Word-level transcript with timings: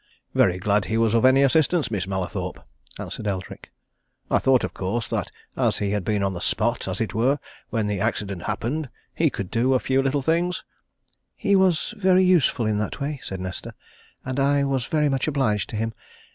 "Very 0.33 0.57
glad 0.57 0.85
he 0.85 0.97
was 0.97 1.13
of 1.13 1.25
any 1.25 1.43
assistance, 1.43 1.91
Miss 1.91 2.07
Mallathorpe," 2.07 2.65
answered 2.97 3.27
Eldrick. 3.27 3.71
"I 4.31 4.39
thought, 4.39 4.63
of 4.63 4.73
course, 4.73 5.07
that 5.09 5.31
as 5.55 5.77
he 5.77 5.91
had 5.91 6.03
been 6.03 6.23
on 6.23 6.33
the 6.33 6.41
spot, 6.41 6.87
as 6.87 6.99
it 6.99 7.13
were, 7.13 7.37
when 7.69 7.85
the 7.85 7.99
accident 7.99 8.41
happened, 8.41 8.89
he 9.13 9.29
could 9.29 9.51
do 9.51 9.75
a 9.75 9.79
few 9.79 10.01
little 10.01 10.23
things" 10.23 10.63
"He 11.35 11.55
was 11.55 11.93
very 11.97 12.23
useful 12.23 12.65
in 12.65 12.77
that 12.77 12.99
way," 12.99 13.19
said 13.21 13.39
Nesta. 13.39 13.75
"And 14.25 14.39
I 14.39 14.63
was 14.63 14.87
very 14.87 15.07
much 15.07 15.27
obliged 15.27 15.69
to 15.69 15.75
him. 15.75 15.93